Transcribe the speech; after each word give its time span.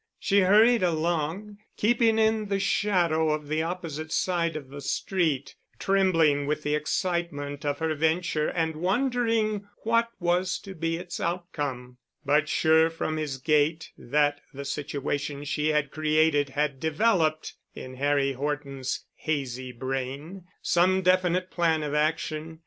She 0.17 0.39
hurried 0.39 0.81
along, 0.81 1.59
keeping 1.77 2.17
in 2.17 2.47
the 2.47 2.59
shadow 2.59 3.29
of 3.29 3.47
the 3.47 3.61
opposite 3.61 4.11
side 4.11 4.55
of 4.55 4.69
the 4.69 4.81
street, 4.81 5.53
trembling 5.77 6.47
with 6.47 6.63
the 6.63 6.73
excitement 6.73 7.63
of 7.63 7.77
her 7.77 7.93
venture 7.93 8.47
and 8.47 8.77
wondering 8.77 9.67
what 9.83 10.09
was 10.19 10.57
to 10.61 10.73
be 10.73 10.95
its 10.97 11.19
outcome, 11.19 11.97
but 12.25 12.49
sure 12.49 12.89
from 12.89 13.17
his 13.17 13.37
gait 13.37 13.91
that 13.95 14.41
the 14.51 14.65
situation 14.65 15.43
she 15.43 15.67
had 15.67 15.91
created 15.91 16.49
had 16.49 16.79
developed 16.79 17.53
in 17.75 17.93
Harry 17.97 18.31
Horton's 18.33 19.05
hazy 19.17 19.71
brain 19.71 20.45
some 20.63 21.03
definite 21.03 21.51
plan 21.51 21.83
of 21.83 21.93
action. 21.93 22.59